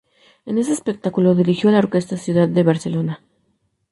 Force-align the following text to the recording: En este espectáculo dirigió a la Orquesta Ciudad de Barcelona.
En 0.47 0.57
este 0.57 0.73
espectáculo 0.73 1.35
dirigió 1.35 1.69
a 1.69 1.73
la 1.73 1.77
Orquesta 1.77 2.17
Ciudad 2.17 2.47
de 2.49 2.63
Barcelona. 2.63 3.21